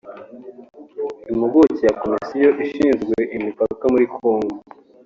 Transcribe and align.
Impuguke 1.31 1.81
ya 1.87 1.93
komisiyo 2.01 2.49
ishinzwe 2.65 3.17
imipaka 3.37 3.83
muri 3.93 4.05
Congo 4.17 4.55